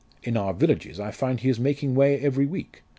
In 0.23 0.35
our 0.35 0.51
villages 0.55 0.99
I 0.99 1.11
find 1.11 1.39
he 1.39 1.49
is 1.49 1.59
making 1.59 1.93
way 1.93 2.19
every 2.19 2.47
week. 2.47 2.81